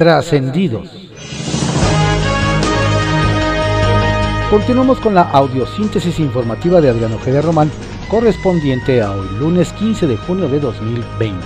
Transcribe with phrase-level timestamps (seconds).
[0.00, 0.88] Trascendidos.
[4.48, 7.70] Continuamos con la audiosíntesis informativa de Adriano Ojeda Román,
[8.08, 11.36] correspondiente a hoy, lunes 15 de junio de 2020.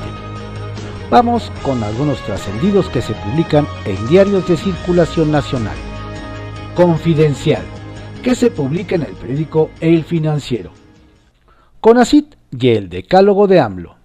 [1.11, 5.75] Vamos con algunos trascendidos que se publican en diarios de circulación nacional.
[6.77, 7.65] Confidencial,
[8.23, 10.71] que se publica en el periódico El Financiero.
[11.81, 13.97] Conacit y el Decálogo de AMLO.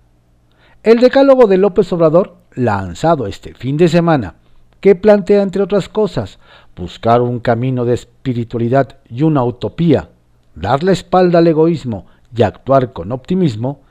[0.82, 4.36] El Decálogo de López Obrador, lanzado este fin de semana,
[4.82, 6.40] que plantea, entre otras cosas,
[6.76, 10.10] buscar un camino de espiritualidad y una utopía,
[10.56, 12.06] dar la espalda al egoísmo
[12.36, 13.82] y actuar con optimismo,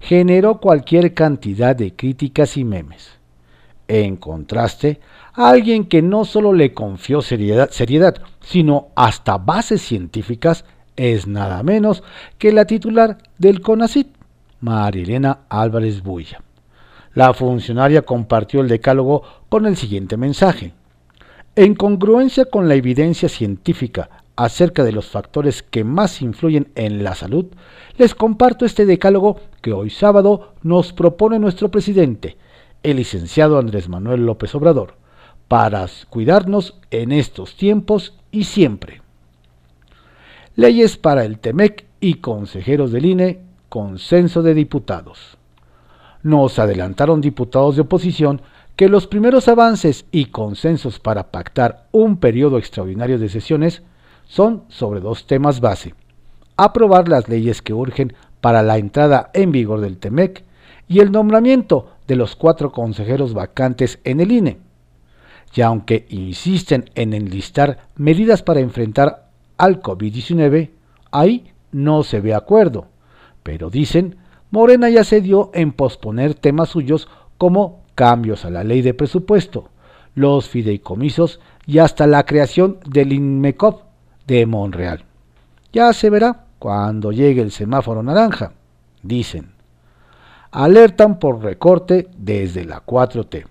[0.00, 3.10] generó cualquier cantidad de críticas y memes.
[3.88, 5.00] En contraste,
[5.32, 7.70] alguien que no solo le confió seriedad,
[8.40, 10.64] sino hasta bases científicas,
[10.96, 12.02] es nada menos
[12.38, 14.08] que la titular del CONACIT,
[14.60, 16.42] Marilena Álvarez Buya.
[17.18, 20.72] La funcionaria compartió el decálogo con el siguiente mensaje.
[21.56, 27.16] En congruencia con la evidencia científica acerca de los factores que más influyen en la
[27.16, 27.46] salud,
[27.96, 32.36] les comparto este decálogo que hoy sábado nos propone nuestro presidente,
[32.84, 34.94] el licenciado Andrés Manuel López Obrador,
[35.48, 39.02] para cuidarnos en estos tiempos y siempre.
[40.54, 45.37] Leyes para el TEMEC y consejeros del INE, consenso de diputados.
[46.28, 48.42] Nos adelantaron diputados de oposición
[48.76, 53.82] que los primeros avances y consensos para pactar un periodo extraordinario de sesiones
[54.26, 55.94] son sobre dos temas base.
[56.58, 58.12] Aprobar las leyes que urgen
[58.42, 60.44] para la entrada en vigor del TEMEC
[60.86, 64.58] y el nombramiento de los cuatro consejeros vacantes en el INE.
[65.54, 70.72] Y aunque insisten en enlistar medidas para enfrentar al COVID-19,
[71.10, 72.88] ahí no se ve acuerdo.
[73.42, 74.18] Pero dicen,
[74.50, 79.68] Morena ya se dio en posponer temas suyos como cambios a la ley de presupuesto,
[80.14, 83.82] los fideicomisos y hasta la creación del INMECOP
[84.26, 85.04] de Monreal.
[85.72, 88.52] Ya se verá cuando llegue el semáforo naranja,
[89.02, 89.52] dicen.
[90.50, 93.44] Alertan por recorte desde la 4T.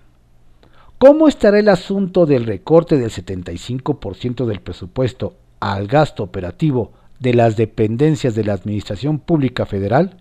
[0.98, 7.56] ¿Cómo estará el asunto del recorte del 75% del presupuesto al gasto operativo de las
[7.56, 10.18] dependencias de la Administración Pública Federal?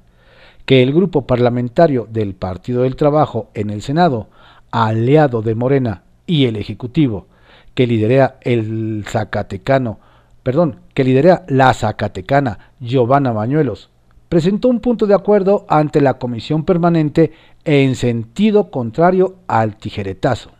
[0.67, 4.29] Que el grupo parlamentario del Partido del Trabajo en el Senado,
[4.71, 7.29] aliado de Morena, y el Ejecutivo,
[7.75, 10.01] que lidera el Zacatecano,
[10.43, 13.91] perdón, que lidera la Zacatecana Giovanna Bañuelos,
[14.29, 17.33] presentó un punto de acuerdo ante la Comisión Permanente
[17.65, 20.51] en sentido contrario al tijeretazo.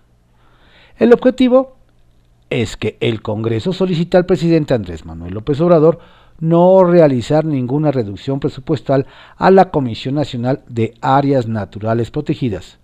[0.99, 1.77] El objetivo
[2.49, 5.99] es que el Congreso solicita al presidente Andrés Manuel López Obrador
[6.39, 12.79] no realizar ninguna reducción presupuestal a la Comisión Nacional de Áreas Naturales Protegidas,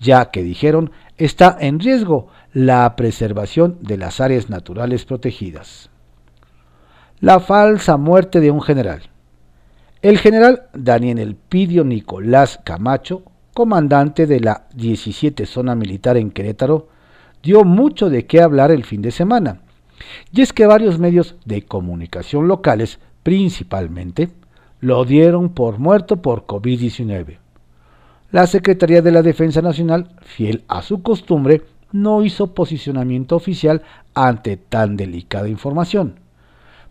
[0.00, 5.90] ya que dijeron está en riesgo la preservación de las áreas naturales protegidas.
[7.20, 9.02] La falsa muerte de un general.
[10.02, 13.22] El general Daniel Elpidio Nicolás Camacho,
[13.54, 16.88] comandante de la 17 Zona Militar en Querétaro,
[17.42, 19.60] dio mucho de qué hablar el fin de semana
[20.32, 24.30] y es que varios medios de comunicación locales, principalmente,
[24.80, 27.38] lo dieron por muerto por COVID-19.
[28.30, 33.82] La Secretaría de la Defensa Nacional, fiel a su costumbre, no hizo posicionamiento oficial
[34.14, 36.18] ante tan delicada información.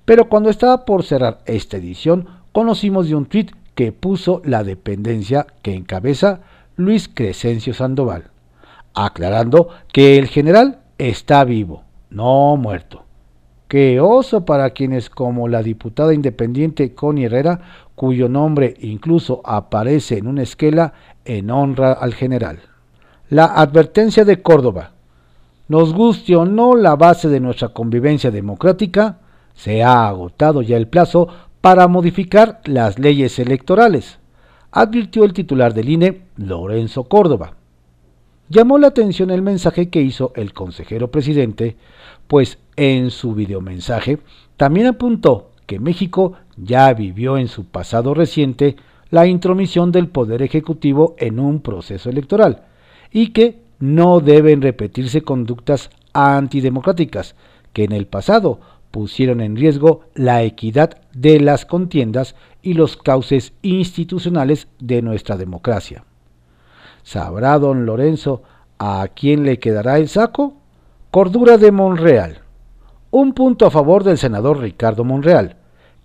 [0.06, 5.48] Pero cuando estaba por cerrar esta edición, conocimos de un tuit que puso la dependencia
[5.64, 6.42] que encabeza
[6.76, 8.26] Luis Crescencio Sandoval,
[8.94, 13.06] aclarando que el general está vivo no muerto.
[13.68, 17.62] Qué oso para quienes como la diputada independiente Connie Herrera,
[17.96, 22.60] cuyo nombre incluso aparece en una esquela en honra al general.
[23.30, 24.92] La advertencia de Córdoba.
[25.70, 29.20] Nos guste o no la base de nuestra convivencia democrática,
[29.54, 31.30] se ha agotado ya el plazo
[31.62, 34.20] para modificar las leyes electorales,
[34.72, 37.54] advirtió el titular del INE, Lorenzo Córdoba.
[38.52, 41.78] Llamó la atención el mensaje que hizo el consejero presidente,
[42.28, 44.18] pues en su videomensaje
[44.58, 48.76] también apuntó que México ya vivió en su pasado reciente
[49.10, 52.66] la intromisión del Poder Ejecutivo en un proceso electoral
[53.10, 57.36] y que no deben repetirse conductas antidemocráticas
[57.72, 58.60] que en el pasado
[58.92, 66.04] pusieron en riesgo la equidad de las contiendas y los cauces institucionales de nuestra democracia.
[67.04, 68.44] ¿Sabrá don Lorenzo
[68.80, 70.54] a quién le quedará el saco?
[71.12, 72.42] Cordura de Monreal.
[73.10, 75.58] Un punto a favor del senador Ricardo Monreal,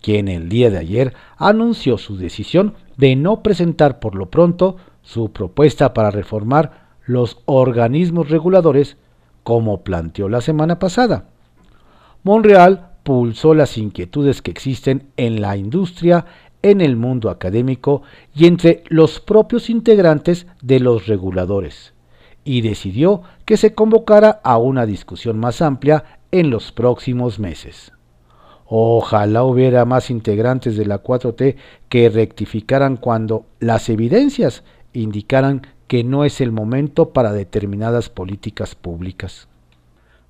[0.02, 5.32] quien el día de ayer anunció su decisión de no presentar por lo pronto su
[5.32, 8.96] propuesta para reformar los organismos reguladores
[9.44, 11.26] como planteó la semana pasada.
[12.24, 16.26] Monreal pulsó las inquietudes que existen en la industria,
[16.62, 18.02] en el mundo académico
[18.34, 21.94] y entre los propios integrantes de los reguladores,
[22.44, 27.92] y decidió que se convocara a una discusión más amplia en los próximos meses.
[28.66, 31.56] Ojalá hubiera más integrantes de la 4T
[31.88, 39.48] que rectificaran cuando las evidencias indicaran que no es el momento para determinadas políticas públicas.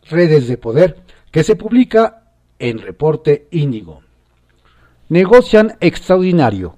[0.09, 0.99] Redes de Poder,
[1.31, 4.03] que se publica en Reporte Índigo.
[5.09, 6.75] Negocian extraordinario.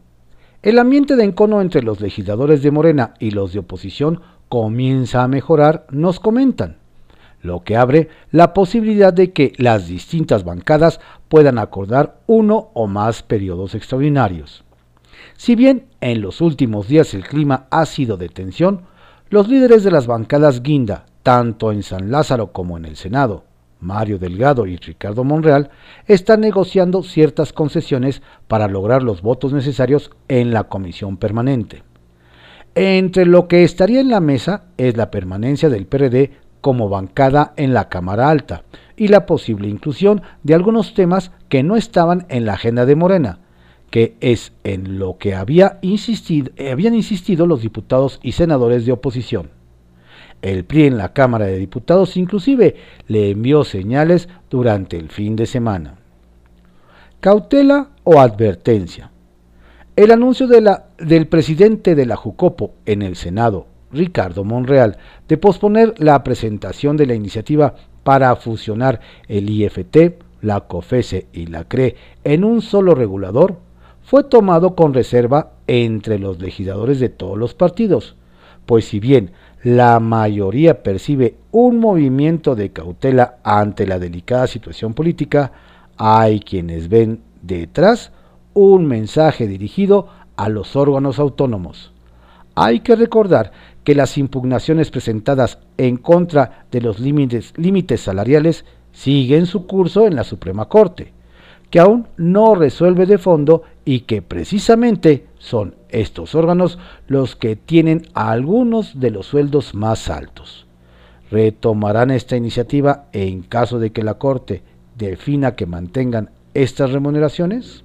[0.61, 4.21] El ambiente de encono entre los legisladores de Morena y los de oposición
[4.51, 6.77] comienza a mejorar, nos comentan,
[7.41, 13.23] lo que abre la posibilidad de que las distintas bancadas puedan acordar uno o más
[13.23, 14.63] periodos extraordinarios.
[15.39, 18.83] Si bien en los últimos días el clima ha sido de tensión,
[19.31, 23.45] los líderes de las bancadas Guinda, tanto en San Lázaro como en el Senado,
[23.81, 25.71] Mario Delgado y Ricardo Monreal,
[26.07, 31.83] están negociando ciertas concesiones para lograr los votos necesarios en la comisión permanente.
[32.75, 37.73] Entre lo que estaría en la mesa es la permanencia del PRD como bancada en
[37.73, 38.65] la Cámara Alta
[38.97, 43.41] y la posible inclusión de algunos temas que no estaban en la agenda de Morena,
[43.91, 49.58] que es en lo que había insistido, habían insistido los diputados y senadores de oposición.
[50.43, 52.77] El PRI en la Cámara de Diputados inclusive
[53.07, 55.97] le envió señales durante el fin de semana.
[57.21, 59.11] Cautela o advertencia.
[59.97, 66.23] El anuncio del presidente de la Jucopo en el Senado, Ricardo Monreal, de posponer la
[66.23, 67.75] presentación de la iniciativa
[68.05, 73.57] para fusionar el IFT, la COFESE y la CRE en un solo regulador,
[74.03, 78.17] fue tomado con reserva entre los legisladores de todos los partidos,
[78.69, 79.31] pues si bien
[79.63, 85.53] la mayoría percibe un movimiento de cautela ante la delicada situación política,
[85.97, 88.13] hay quienes ven detrás
[88.53, 91.95] un mensaje dirigido a los órganos autónomos.
[92.57, 93.53] Hay que recordar
[93.85, 100.15] que las impugnaciones presentadas en contra de los límites, límites salariales siguen su curso en
[100.15, 101.15] la Suprema Corte
[101.71, 108.03] que aún no resuelve de fondo y que precisamente son estos órganos los que tienen
[108.15, 110.67] algunos de los sueldos más altos.
[111.31, 114.63] ¿Retomarán esta iniciativa en caso de que la Corte
[114.97, 117.85] defina que mantengan estas remuneraciones?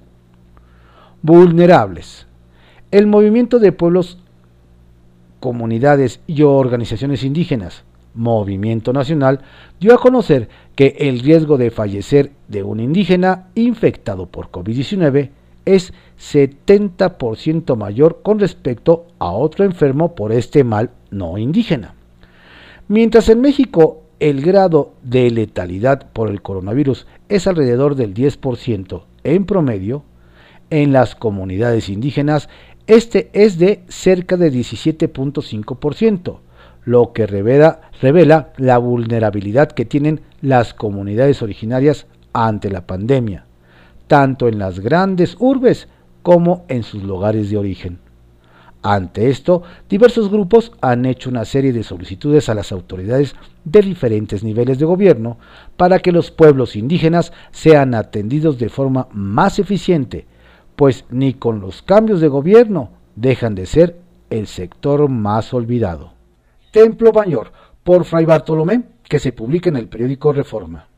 [1.20, 2.26] Vulnerables.
[2.90, 4.18] El movimiento de pueblos,
[5.40, 7.84] comunidades y organizaciones indígenas,
[8.14, 9.40] Movimiento Nacional,
[9.80, 15.30] dio a conocer que el riesgo de fallecer de un indígena infectado por COVID-19
[15.64, 21.94] es 70% mayor con respecto a otro enfermo por este mal no indígena.
[22.88, 29.44] Mientras en México el grado de letalidad por el coronavirus es alrededor del 10% en
[29.44, 30.04] promedio,
[30.70, 32.48] en las comunidades indígenas
[32.86, 36.38] este es de cerca de 17.5%,
[36.84, 43.46] lo que revela, revela la vulnerabilidad que tienen las comunidades originarias ante la pandemia,
[44.06, 45.88] tanto en las grandes urbes
[46.22, 47.98] como en sus lugares de origen.
[48.82, 53.34] Ante esto, diversos grupos han hecho una serie de solicitudes a las autoridades
[53.64, 55.38] de diferentes niveles de gobierno
[55.78, 60.26] para que los pueblos indígenas sean atendidos de forma más eficiente,
[60.76, 63.96] pues ni con los cambios de gobierno dejan de ser
[64.28, 66.13] el sector más olvidado.
[66.74, 67.52] Templo Mayor,
[67.84, 70.88] por Fray Bartolomé, que se publica en el periódico Reforma.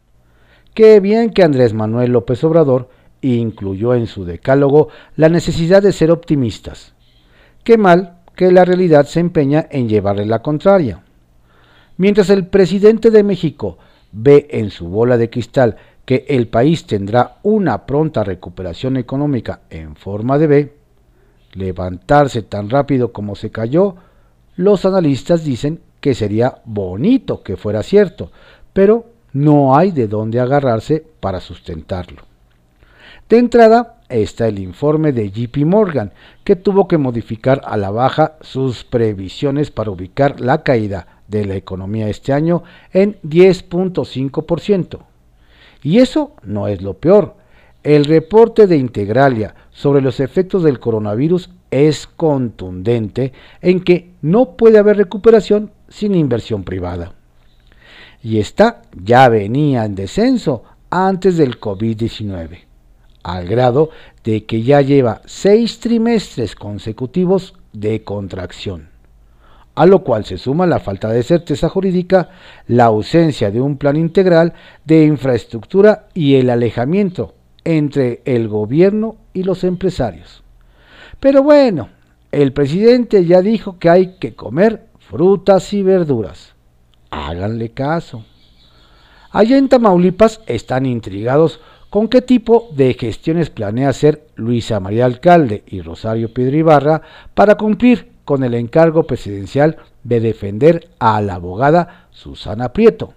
[0.73, 2.89] Qué bien que Andrés Manuel López Obrador
[3.21, 6.95] incluyó en su decálogo la necesidad de ser optimistas.
[7.63, 11.03] Qué mal que la realidad se empeña en llevarle la contraria.
[11.99, 13.77] Mientras el presidente de México
[14.13, 19.95] ve en su bola de cristal que el país tendrá una pronta recuperación económica en
[19.95, 20.77] forma de B,
[21.53, 23.97] levantarse tan rápido como se cayó
[24.57, 28.31] los analistas dicen que sería bonito que fuera cierto,
[28.73, 32.23] pero no hay de dónde agarrarse para sustentarlo.
[33.29, 36.13] De entrada está el informe de JP Morgan,
[36.45, 41.57] que tuvo que modificar a la baja sus previsiones para ubicar la caída de la
[41.57, 45.01] economía este año en 10.5%.
[45.83, 47.35] Y eso no es lo peor.
[47.83, 51.51] El reporte de Integralia sobre los efectos del coronavirus
[51.85, 57.13] es contundente en que no puede haber recuperación sin inversión privada.
[58.23, 62.61] Y esta ya venía en descenso antes del COVID-19,
[63.23, 63.91] al grado
[64.25, 68.89] de que ya lleva seis trimestres consecutivos de contracción.
[69.77, 72.31] a lo cual se suma la falta de certeza jurídica,
[72.67, 74.55] la ausencia de un plan integral
[74.87, 80.46] de infraestructura y el alejamiento entre el gobierno y los empresarios.
[81.21, 81.89] Pero bueno,
[82.33, 86.55] el presidente ya dijo que hay que comer frutas y verduras.
[87.11, 88.25] Háganle caso.
[89.31, 95.63] Allá en Tamaulipas están intrigados con qué tipo de gestiones planea hacer Luisa María Alcalde
[95.67, 97.03] y Rosario Pedro Ibarra
[97.35, 103.15] para cumplir con el encargo presidencial de defender a la abogada Susana Prieto.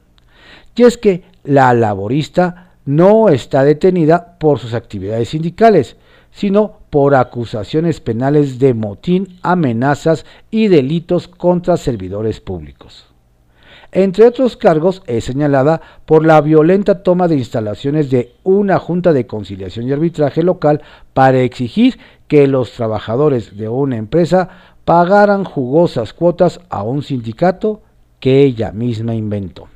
[0.75, 5.98] Y es que la laborista no está detenida por sus actividades sindicales,
[6.31, 13.09] sino por acusaciones penales de motín, amenazas y delitos contra servidores públicos.
[13.91, 19.25] Entre otros cargos es señalada por la violenta toma de instalaciones de una Junta de
[19.25, 20.83] Conciliación y Arbitraje local
[21.13, 24.50] para exigir que los trabajadores de una empresa
[24.86, 27.81] pagaran jugosas cuotas a un sindicato
[28.19, 29.67] que ella misma inventó.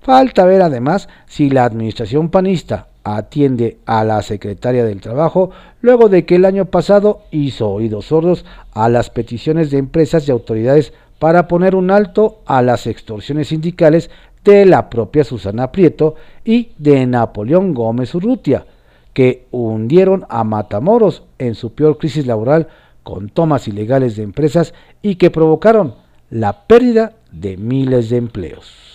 [0.00, 6.24] Falta ver además si la administración panista atiende a la secretaria del Trabajo luego de
[6.26, 11.48] que el año pasado hizo oídos sordos a las peticiones de empresas y autoridades para
[11.48, 14.10] poner un alto a las extorsiones sindicales
[14.44, 16.14] de la propia Susana Prieto
[16.44, 18.64] y de Napoleón Gómez Urrutia,
[19.12, 22.68] que hundieron a Matamoros en su peor crisis laboral
[23.02, 25.94] con tomas ilegales de empresas y que provocaron
[26.30, 28.89] la pérdida de miles de empleos.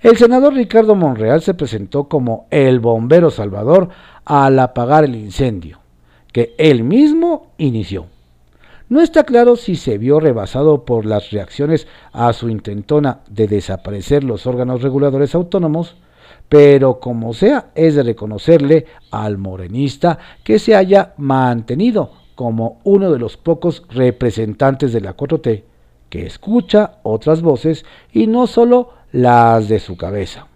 [0.00, 3.88] El senador Ricardo Monreal se presentó como el bombero salvador
[4.24, 5.80] al apagar el incendio,
[6.32, 8.06] que él mismo inició.
[8.88, 14.22] No está claro si se vio rebasado por las reacciones a su intentona de desaparecer
[14.22, 15.96] los órganos reguladores autónomos,
[16.48, 23.18] pero como sea, es de reconocerle al morenista que se haya mantenido como uno de
[23.18, 25.64] los pocos representantes de la 4T
[26.08, 30.46] que escucha otras voces y no solo las de su cabeza.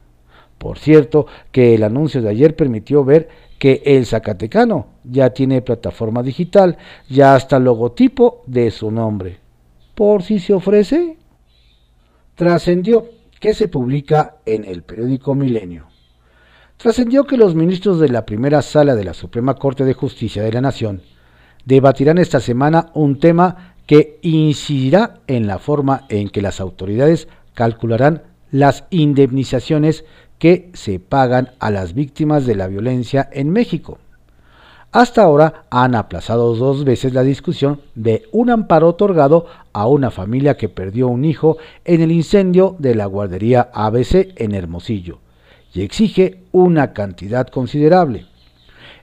[0.59, 3.29] Por cierto, que el anuncio de ayer permitió ver
[3.59, 6.79] que el Zacatecano ya tiene plataforma digital,
[7.09, 9.39] ya hasta logotipo de su nombre.
[9.95, 11.17] Por si se ofrece.
[12.35, 15.87] Trascendió que se publica en el periódico Milenio.
[16.77, 20.53] Trascendió que los ministros de la primera sala de la Suprema Corte de Justicia de
[20.53, 21.03] la Nación
[21.65, 28.23] debatirán esta semana un tema que incidirá en la forma en que las autoridades calcularán
[28.53, 30.05] las indemnizaciones
[30.39, 33.99] que se pagan a las víctimas de la violencia en México.
[34.93, 40.59] Hasta ahora han aplazado dos veces la discusión de un amparo otorgado a una familia
[40.59, 45.21] que perdió un hijo en el incendio de la guardería ABC en Hermosillo
[45.73, 48.27] y exige una cantidad considerable.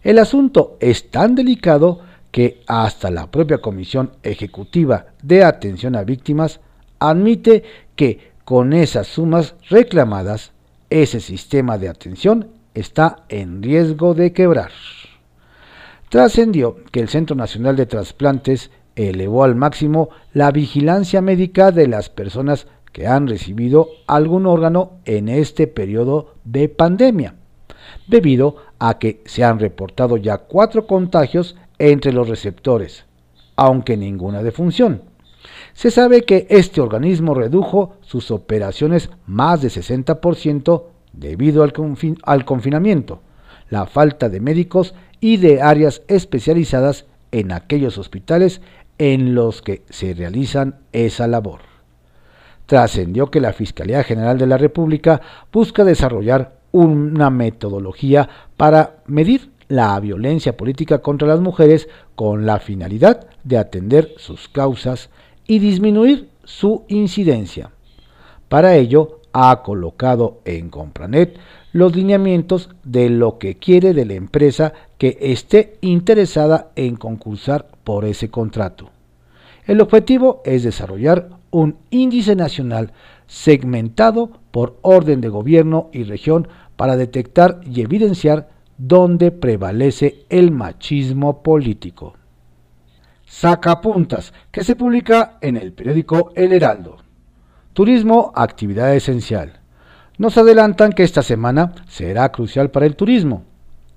[0.04, 2.02] El asunto es tan delicado
[2.32, 6.60] que hasta la propia Comisión Ejecutiva de Atención a Víctimas
[7.00, 7.64] admite
[7.96, 10.54] que con esas sumas reclamadas,
[10.90, 14.72] ese sistema de atención está en riesgo de quebrar.
[16.10, 22.10] Trascendió que el Centro Nacional de Trasplantes elevó al máximo la vigilancia médica de las
[22.10, 27.36] personas que han recibido algún órgano en este periodo de pandemia,
[28.08, 33.06] debido a que se han reportado ya cuatro contagios entre los receptores,
[33.56, 35.09] aunque ninguna defunción.
[35.74, 41.74] Se sabe que este organismo redujo sus operaciones más de 60% debido al,
[42.24, 43.22] al, confinamiento,
[43.70, 48.62] la falta de médicos y de áreas especializadas en aquellos hospitales
[48.98, 51.62] en los que se realizan esa labor.
[52.66, 60.00] Trascendió que la Fiscalía General de la República busca desarrollar una metodología para medir la
[60.00, 65.10] violencia política contra las mujeres con la finalidad de atender sus causas
[65.50, 67.72] y disminuir su incidencia.
[68.50, 71.40] Para ello, ha colocado en Compranet
[71.74, 78.06] los lineamientos de lo que quiere de la empresa que esté interesada en concursar por
[78.06, 78.92] ese contrato.
[79.66, 82.94] El objetivo es desarrollar un índice nacional
[83.26, 91.42] segmentado por orden de gobierno y región para detectar y evidenciar donde prevalece el machismo
[91.42, 92.19] político.
[93.30, 96.98] Sacapuntas, que se publica en el periódico El Heraldo.
[97.74, 99.60] Turismo, actividad esencial.
[100.18, 103.44] Nos adelantan que esta semana será crucial para el turismo.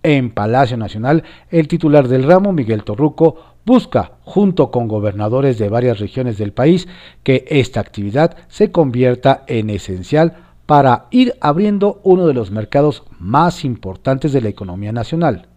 [0.03, 5.99] En Palacio Nacional, el titular del ramo, Miguel Torruco, busca, junto con gobernadores de varias
[5.99, 6.87] regiones del país,
[7.23, 10.37] que esta actividad se convierta en esencial
[10.67, 15.49] para ir abriendo uno de los mercados más importantes de la economía nacional.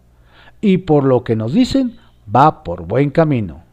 [0.62, 1.98] Y por lo que nos dicen,
[2.34, 3.65] va por buen camino.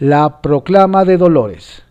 [0.00, 1.82] La proclama de Dolores.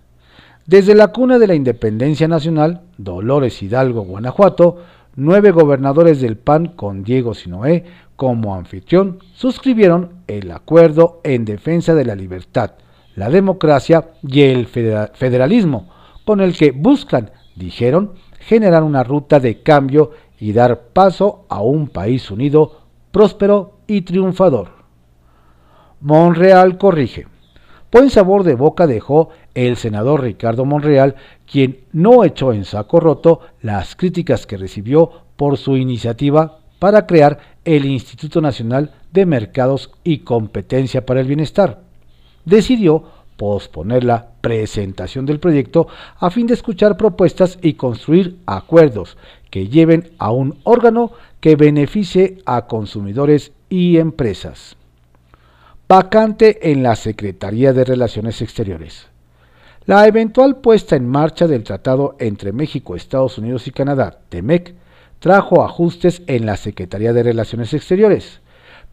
[0.66, 4.84] Desde la cuna de la independencia nacional, Dolores Hidalgo, Guanajuato,
[5.16, 12.06] nueve gobernadores del PAN con Diego Sinoé como anfitrión suscribieron el acuerdo en defensa de
[12.06, 12.72] la libertad,
[13.16, 15.90] la democracia y el federalismo,
[16.26, 21.88] con el que buscan, dijeron, generar una ruta de cambio y dar paso a un
[21.88, 22.82] país unido,
[23.12, 24.70] próspero y triunfador.
[26.02, 27.28] Monreal corrige.
[27.94, 31.14] Buen sabor de boca dejó el senador Ricardo Monreal,
[31.46, 37.38] quien no echó en saco roto las críticas que recibió por su iniciativa para crear
[37.66, 41.82] el Instituto Nacional de Mercados y Competencia para el Bienestar.
[42.46, 43.04] Decidió
[43.38, 45.86] posponer la presentación del proyecto
[46.18, 49.18] a fin de escuchar propuestas y construir acuerdos
[49.52, 54.78] que lleven a un órgano que beneficie a consumidores y empresas.
[55.96, 59.10] Vacante en la Secretaría de Relaciones Exteriores.
[59.86, 64.74] La eventual puesta en marcha del tratado entre México, Estados Unidos y Canadá, TEMEC,
[65.20, 68.42] trajo ajustes en la Secretaría de Relaciones Exteriores,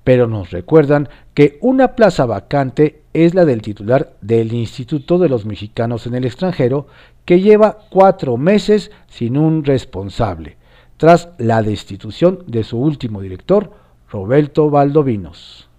[0.05, 5.47] pero nos recuerdan que una plaza vacante es la del titular del Instituto de los
[5.47, 6.87] Mexicanos en el extranjero,
[7.25, 10.59] que lleva cuatro meses sin un responsable,
[10.99, 13.73] tras la destitución de su último director,
[14.11, 15.70] Roberto Valdovinos.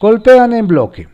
[0.00, 1.08] Golpean en bloque.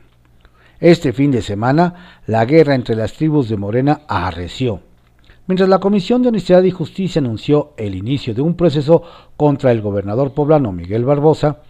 [0.78, 4.78] Este fin de semana, la guerra entre las tribus de Morena arreció.
[5.48, 9.02] Mientras la Comisión de Honestidad y Justicia anunció el inicio de un proceso
[9.36, 11.62] contra el gobernador poblano Miguel Barbosa,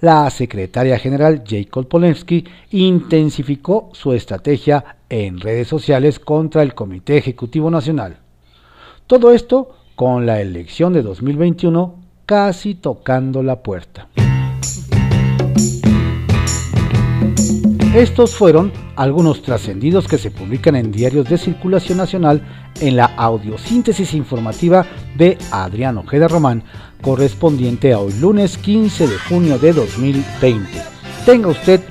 [0.00, 7.70] la secretaria general Jacob Polensky intensificó su estrategia en redes sociales contra el Comité Ejecutivo
[7.70, 8.16] Nacional.
[9.06, 14.08] Todo esto con la elección de 2021 casi tocando la puerta.
[17.94, 22.42] Estos fueron algunos trascendidos que se publican en diarios de circulación nacional
[22.80, 24.84] en la audiosíntesis informativa
[25.14, 26.64] de Adrián Ojeda Román,
[27.00, 30.68] correspondiente a hoy lunes 15 de junio de 2020.
[31.24, 31.82] Tenga usted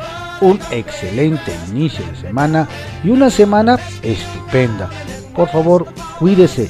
[0.42, 2.68] un excelente inicio de semana
[3.02, 4.90] y una semana estupenda.
[5.34, 5.86] Por favor,
[6.20, 6.70] cuídese.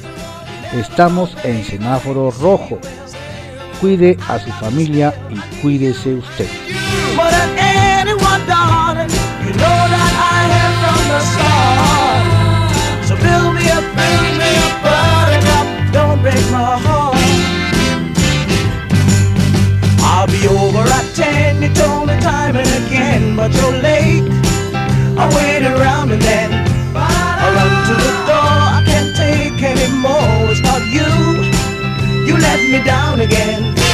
[0.72, 2.78] Estamos en semáforo rojo.
[3.80, 6.46] Cuide a su familia y cuídese usted.
[22.44, 24.28] Time and again, but you're late.
[25.16, 26.50] I wait around and then
[26.94, 28.52] I run to the door.
[28.76, 30.52] I can't take anymore.
[30.52, 30.60] It's
[30.92, 31.08] you.
[32.28, 33.93] You let me down again.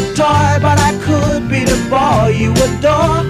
[0.00, 3.24] a toy, but I could be the boy you adore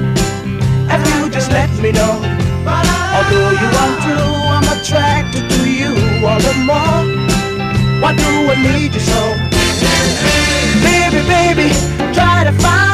[0.95, 2.15] if you just let me know.
[3.17, 5.93] Although you are true, I'm attracted to you
[6.27, 7.03] all the more.
[8.03, 9.23] Why do I need you so?
[10.87, 11.69] Baby, baby,
[12.15, 12.90] try to find.